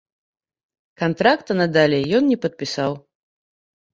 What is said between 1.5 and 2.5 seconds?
надалей ён не